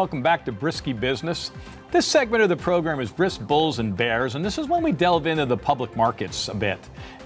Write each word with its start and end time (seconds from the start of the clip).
Welcome 0.00 0.22
back 0.22 0.46
to 0.46 0.52
Brisky 0.52 0.98
Business. 0.98 1.50
This 1.90 2.06
segment 2.06 2.42
of 2.42 2.48
the 2.48 2.56
program 2.56 3.00
is 3.00 3.12
Brisk 3.12 3.46
Bulls 3.46 3.80
and 3.80 3.94
Bears, 3.94 4.34
and 4.34 4.42
this 4.42 4.56
is 4.56 4.66
when 4.66 4.82
we 4.82 4.92
delve 4.92 5.26
into 5.26 5.44
the 5.44 5.58
public 5.58 5.94
markets 5.94 6.48
a 6.48 6.54
bit. 6.54 6.78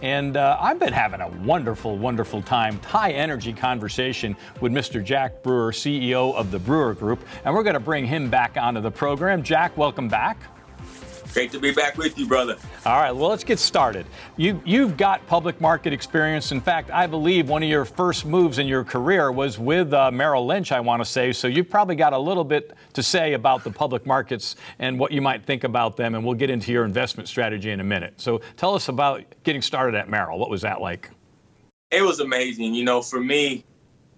And 0.03 0.37
uh, 0.37 0.59
I've 0.61 0.81
been 0.81 0.93
having 0.93 1.21
a 1.21 1.29
wonderful, 1.45 1.97
wonderful 1.97 2.43
time, 2.43 2.81
high 2.81 3.13
energy 3.13 3.53
conversation 3.53 4.37
with 4.61 4.73
Mr. 4.73 5.05
Jack 5.05 5.41
Brewer, 5.45 5.71
CEO 5.71 6.35
of 6.35 6.51
the 6.51 6.59
Brewer 6.59 6.95
Group, 6.95 7.25
and 7.45 7.55
we're 7.55 7.63
going 7.63 7.75
to 7.75 7.81
bring 7.81 8.07
him 8.07 8.29
back 8.29 8.57
onto 8.57 8.81
the 8.81 8.91
program. 8.91 9.45
Jack, 9.45 9.77
welcome 9.77 10.09
back. 10.09 10.37
Great 11.35 11.51
to 11.51 11.59
be 11.59 11.73
back 11.73 11.99
with 11.99 12.17
you, 12.17 12.29
brother. 12.29 12.57
All 12.87 13.01
right, 13.01 13.11
well, 13.11 13.29
let's 13.29 13.43
get 13.43 13.59
started. 13.59 14.07
You, 14.37 14.63
you've 14.65 14.97
got 14.97 15.27
public 15.27 15.61
market 15.61 15.93
experience. 15.93 16.53
In 16.53 16.61
fact, 16.61 16.93
I 16.93 17.09
believe 17.09 17.49
one 17.49 17.61
of 17.61 17.69
your 17.69 17.85
first 17.85 18.25
moves 18.25 18.61
in 18.61 18.69
your 18.69 18.85
career 18.85 19.33
was 19.33 19.59
with 19.59 19.93
uh, 19.93 20.13
Merrill 20.13 20.47
Lynch, 20.47 20.71
I 20.71 20.79
want 20.79 21.03
to 21.03 21.05
say. 21.05 21.33
So 21.33 21.49
you've 21.49 21.69
probably 21.69 21.97
got 21.97 22.13
a 22.13 22.19
little 22.19 22.45
bit 22.45 22.77
to 22.93 23.03
say 23.03 23.33
about 23.33 23.65
the 23.65 23.73
public 23.73 24.07
markets 24.07 24.55
and 24.79 24.97
what 24.97 25.11
you 25.11 25.21
might 25.21 25.45
think 25.45 25.65
about 25.65 25.97
them. 25.97 26.15
And 26.15 26.25
we'll 26.25 26.37
get 26.37 26.51
into 26.51 26.71
your 26.71 26.85
investment 26.85 27.29
strategy 27.29 27.73
in 27.73 27.81
a 27.81 27.85
minute. 27.85 28.21
So 28.21 28.41
tell 28.57 28.77
us 28.77 28.87
about 28.87 29.25
getting 29.43 29.61
started 29.61 29.97
at 29.97 30.09
Merrill. 30.09 30.39
What 30.39 30.51
was 30.51 30.63
that 30.63 30.81
like? 30.81 31.11
It 31.91 32.03
was 32.03 32.21
amazing. 32.21 32.75
You 32.75 32.85
know, 32.85 33.03
for 33.03 33.19
me, 33.19 33.65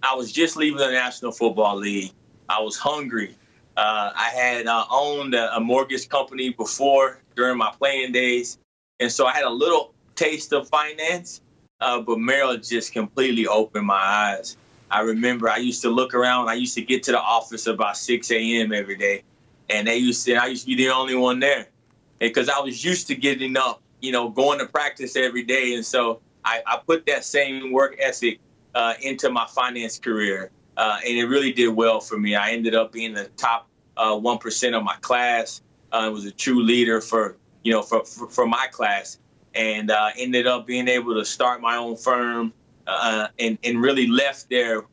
I 0.03 0.13
was 0.13 0.31
just 0.31 0.55
leaving 0.55 0.77
the 0.77 0.91
National 0.91 1.31
Football 1.31 1.77
League. 1.77 2.11
I 2.47 2.61
was 2.61 2.77
hungry. 2.77 3.35
Uh, 3.77 4.11
I 4.15 4.29
had 4.29 4.65
uh, 4.65 4.85
owned 4.89 5.35
a, 5.35 5.55
a, 5.55 5.59
mortgage 5.59 6.09
company 6.09 6.49
before 6.49 7.19
during 7.35 7.59
my 7.59 7.71
playing 7.77 8.11
days, 8.11 8.57
and 8.99 9.11
so 9.11 9.27
I 9.27 9.33
had 9.33 9.43
a 9.43 9.49
little 9.51 9.93
taste 10.15 10.51
of 10.51 10.67
finance. 10.67 11.41
Uh, 11.79 12.01
but 12.01 12.17
Merrill 12.17 12.57
just 12.57 12.91
completely 12.91 13.45
opened 13.45 13.85
my 13.85 13.93
eyes. 13.93 14.57
I 14.89 15.01
remember 15.01 15.47
I 15.47 15.57
used 15.57 15.83
to 15.83 15.91
look 15.91 16.15
around. 16.15 16.49
I 16.49 16.55
used 16.55 16.73
to 16.73 16.81
get 16.81 17.03
to 17.03 17.11
the 17.11 17.19
office 17.19 17.67
about 17.67 17.97
6 17.97 18.31
a.m. 18.31 18.73
every 18.73 18.95
day, 18.95 19.21
and 19.69 19.87
they 19.87 19.97
used 19.97 20.25
to. 20.25 20.33
I 20.33 20.47
used 20.47 20.63
to 20.63 20.75
be 20.75 20.83
the 20.83 20.89
only 20.89 21.13
one 21.13 21.39
there, 21.39 21.67
because 22.17 22.49
I 22.49 22.59
was 22.59 22.83
used 22.83 23.05
to 23.07 23.15
getting 23.15 23.55
up, 23.57 23.83
you 24.01 24.11
know, 24.11 24.27
going 24.27 24.57
to 24.57 24.65
practice 24.65 25.15
every 25.15 25.43
day, 25.43 25.75
and 25.75 25.85
so 25.85 26.19
I, 26.43 26.63
I 26.65 26.79
put 26.83 27.05
that 27.05 27.23
same 27.23 27.71
work 27.71 27.95
ethic 27.99 28.39
uh, 28.73 28.95
into 29.01 29.29
my 29.29 29.45
finance 29.45 29.99
career. 29.99 30.49
Uh, 30.77 30.99
and 31.05 31.17
it 31.17 31.25
really 31.25 31.51
did 31.51 31.69
well 31.69 31.99
for 31.99 32.19
me. 32.19 32.35
I 32.35 32.51
ended 32.51 32.75
up 32.75 32.91
being 32.91 33.13
the 33.13 33.25
top 33.35 33.67
uh, 33.97 34.17
one 34.17 34.37
of 34.37 34.83
my 34.83 34.95
class. 35.01 35.61
Uh, 35.91 36.09
was 36.13 36.25
a 36.25 36.31
true 36.31 36.61
leader 36.61 36.99
for 36.99 37.37
you 37.63 37.71
know 37.71 37.81
for 37.81 38.03
for, 38.03 38.27
for 38.27 38.45
my 38.45 38.67
class, 38.71 39.19
and 39.55 39.89
uh, 39.89 40.09
ended 40.17 40.45
up 40.45 40.67
being 40.67 40.87
able 40.87 41.13
to 41.13 41.23
start 41.23 41.61
my 41.61 41.77
own 41.77 41.95
firm 41.95 42.51
uh, 42.87 43.27
and 43.39 43.57
and 43.63 43.81
really 43.81 44.07
left 44.07 44.49
there 44.49 44.83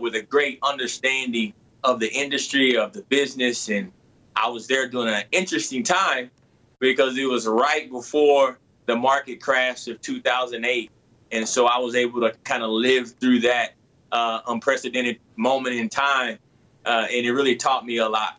with 0.00 0.14
a 0.14 0.22
great 0.22 0.58
understanding 0.62 1.52
of 1.82 2.00
the 2.00 2.12
industry 2.12 2.76
of 2.76 2.92
the 2.92 3.02
business, 3.02 3.68
and 3.68 3.90
I 4.36 4.48
was 4.48 4.66
there 4.66 4.88
during 4.88 5.12
an 5.12 5.24
interesting 5.32 5.82
time 5.82 6.30
because 6.78 7.16
it 7.18 7.28
was 7.28 7.46
right 7.46 7.90
before 7.90 8.58
the 8.86 8.96
market 8.96 9.40
crash 9.40 9.88
of 9.88 10.00
2008, 10.00 10.90
and 11.32 11.48
so 11.48 11.66
I 11.66 11.78
was 11.78 11.94
able 11.94 12.20
to 12.20 12.32
kind 12.44 12.62
of 12.62 12.70
live 12.70 13.12
through 13.12 13.40
that 13.40 13.74
uh, 14.12 14.40
unprecedented 14.46 15.18
moment 15.36 15.76
in 15.76 15.88
time, 15.88 16.38
uh, 16.84 17.06
and 17.10 17.26
it 17.26 17.32
really 17.32 17.56
taught 17.56 17.84
me 17.84 17.98
a 17.98 18.08
lot. 18.08 18.36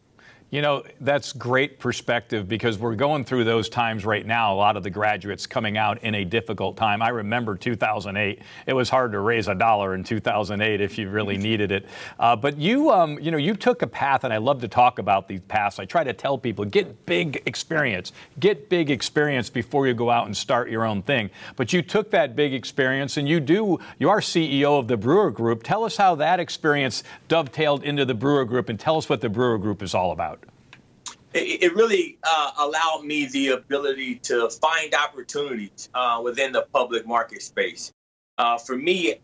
You 0.56 0.62
know, 0.62 0.84
that's 1.02 1.34
great 1.34 1.80
perspective 1.80 2.48
because 2.48 2.78
we're 2.78 2.96
going 2.96 3.26
through 3.26 3.44
those 3.44 3.68
times 3.68 4.06
right 4.06 4.26
now. 4.26 4.54
A 4.54 4.56
lot 4.56 4.78
of 4.78 4.84
the 4.84 4.90
graduates 4.90 5.46
coming 5.46 5.78
out 5.78 6.02
in 6.02 6.16
a 6.16 6.24
difficult 6.24 6.78
time. 6.78 7.02
I 7.02 7.10
remember 7.10 7.58
2008. 7.58 8.42
It 8.66 8.72
was 8.72 8.90
hard 8.90 9.12
to 9.12 9.20
raise 9.20 9.50
a 9.50 9.54
dollar 9.54 9.96
in 9.96 10.06
2008 10.06 10.80
if 10.80 10.98
you 10.98 11.10
really 11.10 11.36
needed 11.36 11.74
it. 11.74 11.86
Uh, 12.18 12.38
but 12.38 12.58
you, 12.58 12.90
um, 12.90 13.20
you 13.20 13.32
know, 13.32 13.38
you 13.38 13.54
took 13.54 13.82
a 13.82 13.88
path, 13.88 14.24
and 14.24 14.34
I 14.34 14.38
love 14.38 14.62
to 14.62 14.70
talk 14.70 14.98
about 14.98 15.28
these 15.28 15.42
paths. 15.42 15.78
I 15.78 15.84
try 15.84 16.06
to 16.06 16.14
tell 16.14 16.38
people 16.38 16.64
get 16.64 17.06
big 17.06 17.44
experience, 17.46 18.14
get 18.40 18.70
big 18.70 18.90
experience 18.90 19.50
before 19.50 19.88
you 19.88 19.94
go 19.94 20.10
out 20.10 20.26
and 20.26 20.38
start 20.38 20.70
your 20.70 20.86
own 20.86 21.02
thing. 21.02 21.32
But 21.58 21.74
you 21.74 21.82
took 21.82 22.12
that 22.12 22.34
big 22.34 22.54
experience, 22.54 23.18
and 23.18 23.28
you 23.28 23.42
do. 23.42 23.78
You 24.00 24.10
are 24.10 24.22
CEO 24.22 24.80
of 24.80 24.88
the 24.88 24.96
Brewer 24.96 25.32
Group. 25.32 25.64
Tell 25.64 25.84
us 25.84 25.98
how 25.98 26.16
that 26.16 26.40
experience 26.40 27.04
dovetailed 27.28 27.84
into 27.84 28.06
the 28.06 28.16
Brewer 28.16 28.46
Group, 28.46 28.70
and 28.70 28.80
tell 28.80 28.96
us 28.96 29.10
what 29.10 29.20
the 29.20 29.28
Brewer 29.28 29.58
Group 29.58 29.84
is 29.84 29.94
all 29.94 30.14
about 30.14 30.45
it, 31.36 31.64
it 31.64 31.76
really 31.76 32.18
uh, 32.24 32.52
allowed 32.60 33.04
me 33.04 33.26
the 33.28 33.50
ability 33.50 34.16
to 34.16 34.50
find 34.50 34.94
opportunities 34.96 35.90
uh, 35.94 36.22
within 36.24 36.52
the 36.52 36.66
public 36.74 37.06
market 37.06 37.42
space. 37.42 37.92
Uh, 38.38 38.58
for 38.58 38.78
me, 38.78 39.16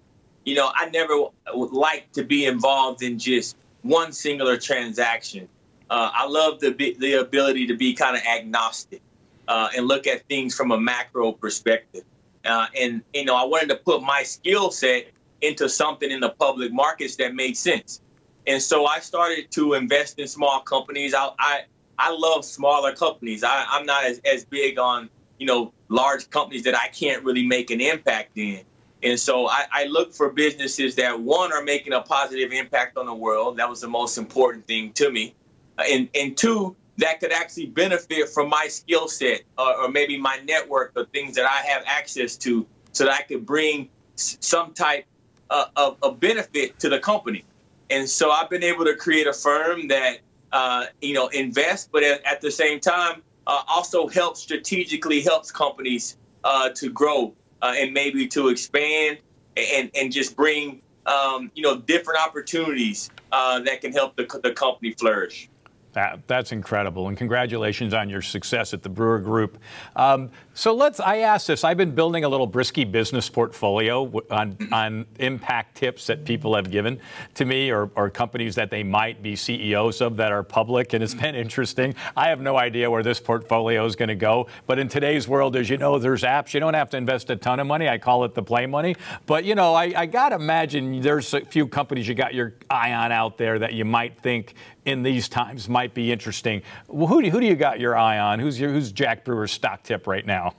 you 0.46 0.56
know, 0.56 0.72
I 0.74 0.90
never 0.90 1.14
would 1.54 1.72
like 1.72 2.12
to 2.14 2.24
be 2.24 2.46
involved 2.46 3.02
in 3.02 3.18
just 3.18 3.58
one 3.84 4.12
singular 4.12 4.58
transaction. 4.58 5.48
Uh, 5.90 6.10
I 6.14 6.26
love 6.28 6.60
the 6.60 6.72
the 7.00 7.14
ability 7.14 7.68
to 7.68 7.76
be 7.76 7.94
kind 7.94 8.16
of 8.16 8.24
agnostic 8.24 9.02
uh, 9.48 9.70
and 9.76 9.88
look 9.88 10.08
at 10.08 10.28
things 10.28 10.56
from 10.56 10.72
a 10.72 10.80
macro 10.80 11.32
perspective. 11.32 12.04
Uh, 12.46 12.68
and 12.80 13.02
you 13.14 13.26
know, 13.26 13.36
I 13.36 13.44
wanted 13.44 13.70
to 13.70 13.76
put 13.76 14.02
my 14.02 14.24
skill 14.24 14.72
set 14.72 15.08
into 15.42 15.68
something 15.70 16.10
in 16.10 16.20
the 16.20 16.30
public 16.30 16.72
markets 16.72 17.16
that 17.18 17.36
made 17.36 17.58
sense. 17.58 18.02
And 18.48 18.62
so 18.62 18.86
I 18.86 19.00
started 19.00 19.52
to 19.52 19.74
invest 19.74 20.18
in 20.18 20.28
small 20.28 20.62
companies. 20.62 21.14
I, 21.14 21.30
I 21.38 21.62
I 22.02 22.10
love 22.12 22.44
smaller 22.44 22.94
companies. 22.94 23.44
I, 23.44 23.66
I'm 23.70 23.86
not 23.86 24.04
as, 24.06 24.20
as 24.26 24.44
big 24.44 24.80
on, 24.80 25.08
you 25.38 25.46
know, 25.46 25.72
large 25.90 26.28
companies 26.32 26.64
that 26.64 26.76
I 26.76 26.88
can't 26.88 27.24
really 27.24 27.46
make 27.46 27.70
an 27.70 27.80
impact 27.80 28.38
in. 28.40 28.62
And 29.04 29.20
so 29.20 29.48
I, 29.48 29.66
I, 29.72 29.84
look 29.86 30.12
for 30.12 30.30
businesses 30.32 30.96
that 30.96 31.20
one 31.20 31.54
are 31.54 31.64
making 31.64 31.94
a 31.94 32.02
positive 32.02 32.52
impact 32.52 32.98
on 32.98 33.06
the 33.06 33.14
world. 33.14 33.58
That 33.58 33.70
was 33.70 33.82
the 33.82 33.88
most 33.88 34.18
important 34.18 34.66
thing 34.66 34.94
to 34.94 35.12
me. 35.12 35.36
Uh, 35.78 35.84
and 35.90 36.10
and 36.16 36.36
two, 36.36 36.76
that 36.98 37.20
could 37.20 37.32
actually 37.32 37.68
benefit 37.68 38.30
from 38.30 38.50
my 38.50 38.68
skill 38.68 39.08
set 39.08 39.42
or, 39.58 39.84
or, 39.84 39.90
maybe 39.90 40.18
my 40.18 40.40
network 40.46 40.94
or 40.96 41.06
things 41.06 41.36
that 41.36 41.46
I 41.46 41.66
have 41.68 41.84
access 41.86 42.36
to 42.38 42.66
so 42.92 43.06
that 43.06 43.14
I 43.14 43.22
could 43.24 43.46
bring 43.46 43.90
some 44.16 44.74
type 44.74 45.06
uh, 45.50 45.66
of, 45.76 45.98
of 46.04 46.20
benefit 46.20 46.78
to 46.80 46.90
the 46.90 47.00
company. 47.00 47.44
And 47.90 48.10
so 48.10 48.32
I've 48.32 48.50
been 48.50 48.64
able 48.64 48.86
to 48.86 48.96
create 48.96 49.28
a 49.28 49.34
firm 49.34 49.88
that 49.88 50.20
uh, 50.52 50.86
you 51.02 51.14
know, 51.14 51.28
invest, 51.28 51.90
but 51.92 52.04
at, 52.04 52.24
at 52.26 52.42
the 52.42 52.52
same 52.52 52.80
time, 52.80 53.22
uh, 53.48 53.64
also 53.68 54.08
helps 54.08 54.42
strategically 54.42 55.22
helps 55.22 55.52
companies 55.52 56.18
uh, 56.44 56.70
to 56.70 56.90
grow 56.90 57.34
uh, 57.62 57.74
and 57.78 57.94
maybe 57.94 58.28
to 58.28 58.50
expand 58.50 59.18
and, 59.58 59.92
and 59.96 60.12
just 60.12 60.36
bring, 60.36 60.82
um, 61.06 61.52
you 61.56 61.64
know, 61.64 61.78
different 61.78 62.20
opportunities 62.20 63.10
uh, 63.32 63.60
that 63.60 63.82
can 63.82 63.92
help 63.92 64.16
the, 64.16 64.40
the 64.44 64.52
company 64.52 64.92
flourish. 64.94 65.50
That, 65.94 66.25
that's 66.25 66.53
incredible, 66.53 67.09
and 67.09 67.18
congratulations 67.18 67.94
on 67.94 68.09
your 68.09 68.22
success 68.22 68.74
at 68.74 68.81
the 68.81 68.88
Brewer 68.88 69.19
Group. 69.19 69.57
Um, 69.97 70.29
so 70.53 70.74
let's. 70.74 71.02
I 71.02 71.18
asked 71.18 71.47
this. 71.47 71.66
I've 71.66 71.75
been 71.75 71.94
building 71.94 72.24
a 72.24 72.29
little 72.29 72.47
brisky 72.47 72.90
business 72.90 73.29
portfolio 73.29 74.09
on 74.31 74.57
on 74.72 75.06
impact 75.19 75.75
tips 75.75 76.07
that 76.07 76.24
people 76.24 76.56
have 76.56 76.72
given 76.72 77.00
to 77.35 77.44
me, 77.44 77.72
or, 77.72 77.90
or 77.96 78.09
companies 78.09 78.56
that 78.56 78.69
they 78.69 78.84
might 78.84 79.22
be 79.22 79.35
CEOs 79.35 80.00
of 80.00 80.16
that 80.18 80.31
are 80.31 80.44
public, 80.44 80.94
and 80.94 81.03
it's 81.03 81.13
been 81.13 81.35
interesting. 81.35 81.94
I 82.16 82.29
have 82.29 82.40
no 82.40 82.58
idea 82.58 82.90
where 82.90 83.03
this 83.03 83.19
portfolio 83.19 83.85
is 83.85 83.97
going 83.97 84.09
to 84.09 84.16
go, 84.16 84.47
but 84.68 84.79
in 84.79 84.88
today's 84.88 85.28
world, 85.28 85.58
as 85.58 85.69
you 85.69 85.78
know, 85.78 86.00
there's 86.00 86.23
apps. 86.23 86.53
You 86.53 86.62
don't 86.62 86.73
have 86.73 86.90
to 86.91 86.97
invest 86.97 87.29
a 87.29 87.35
ton 87.35 87.59
of 87.59 87.68
money. 87.68 87.90
I 87.90 87.97
call 87.97 88.23
it 88.23 88.34
the 88.34 88.44
play 88.44 88.66
money. 88.66 88.96
But 89.25 89.44
you 89.44 89.56
know, 89.56 89.73
I, 89.73 89.94
I 89.96 90.06
got 90.06 90.29
to 90.29 90.35
imagine 90.35 91.02
there's 91.02 91.34
a 91.34 91.41
few 91.41 91.68
companies 91.68 92.08
you 92.08 92.16
got 92.16 92.34
your 92.34 92.53
eye 92.69 92.94
on 92.94 93.12
out 93.12 93.38
there 93.38 93.59
that 93.59 93.73
you 93.73 93.84
might 93.84 94.18
think 94.22 94.56
in 94.86 95.03
these 95.03 95.30
times 95.30 95.69
might 95.69 95.94
be 95.94 96.12
interesting. 96.12 96.62
Well, 96.88 97.08
who, 97.08 97.22
do, 97.22 97.30
who 97.30 97.40
do 97.40 97.46
you 97.46 97.56
got 97.56 97.80
your 97.80 97.96
eye 97.96 98.19
on? 98.19 98.40
Who's, 98.40 98.59
your, 98.59 98.72
who's 98.72 98.92
Jack 98.92 99.24
Brewer's 99.25 99.52
stock 99.52 99.84
tip 99.84 100.08
right 100.08 100.25
now? 100.25 100.56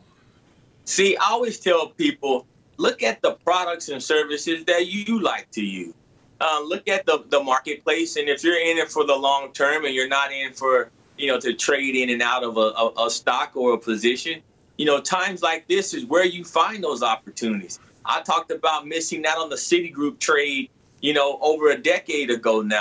See, 0.84 1.16
I 1.16 1.30
always 1.30 1.58
tell 1.60 1.88
people 1.88 2.46
look 2.76 3.02
at 3.02 3.22
the 3.22 3.32
products 3.44 3.88
and 3.88 4.02
services 4.02 4.64
that 4.64 4.86
you 4.86 5.20
like 5.20 5.50
to 5.52 5.64
use. 5.64 5.94
Uh, 6.40 6.60
look 6.64 6.88
at 6.88 7.06
the, 7.06 7.24
the 7.28 7.40
marketplace, 7.40 8.16
and 8.16 8.28
if 8.28 8.42
you're 8.42 8.60
in 8.60 8.76
it 8.76 8.90
for 8.90 9.06
the 9.06 9.14
long 9.14 9.52
term 9.52 9.84
and 9.84 9.94
you're 9.94 10.08
not 10.08 10.32
in 10.32 10.52
for 10.52 10.90
you 11.16 11.28
know 11.28 11.38
to 11.38 11.54
trade 11.54 11.94
in 11.94 12.10
and 12.10 12.20
out 12.20 12.42
of 12.42 12.56
a, 12.56 12.72
a, 13.00 13.06
a 13.06 13.10
stock 13.10 13.52
or 13.54 13.74
a 13.74 13.78
position, 13.78 14.42
you 14.76 14.84
know 14.84 15.00
times 15.00 15.40
like 15.40 15.68
this 15.68 15.94
is 15.94 16.04
where 16.04 16.24
you 16.24 16.44
find 16.44 16.82
those 16.82 17.00
opportunities. 17.00 17.78
I 18.04 18.22
talked 18.22 18.50
about 18.50 18.88
missing 18.88 19.24
out 19.24 19.38
on 19.38 19.50
the 19.50 19.56
Citigroup 19.56 20.18
trade, 20.18 20.68
you 21.00 21.14
know, 21.14 21.38
over 21.40 21.70
a 21.70 21.78
decade 21.78 22.30
ago 22.30 22.60
now. 22.60 22.80